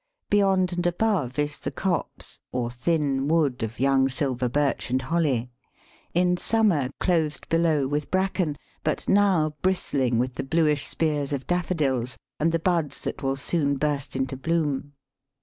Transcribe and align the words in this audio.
Beyond 0.31 0.73
and 0.73 0.87
above 0.87 1.37
is 1.37 1.59
the 1.59 1.69
copse, 1.69 2.39
or 2.51 2.71
thin 2.71 3.27
wood 3.27 3.61
of 3.61 3.79
young 3.79 4.09
silver 4.09 4.49
Birch 4.49 4.89
and 4.89 4.99
Holly, 4.99 5.51
in 6.15 6.37
summer 6.37 6.89
clothed 6.99 7.47
below 7.49 7.85
with 7.87 8.09
bracken, 8.09 8.57
but 8.83 9.07
now 9.07 9.53
bristling 9.61 10.17
with 10.17 10.33
the 10.33 10.43
bluish 10.43 10.87
spears 10.87 11.31
of 11.31 11.45
Daffodils 11.45 12.17
and 12.39 12.51
the 12.51 12.57
buds 12.57 13.01
that 13.01 13.21
will 13.21 13.35
soon 13.35 13.77
burst 13.77 14.15
into 14.15 14.35
bloom. 14.35 14.93